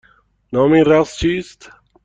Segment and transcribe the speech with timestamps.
[0.53, 1.69] نام این رقص چیست؟